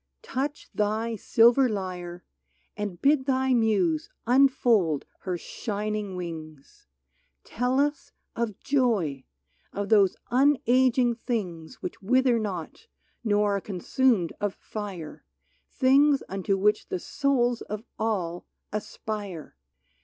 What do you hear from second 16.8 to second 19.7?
the souls of all aspire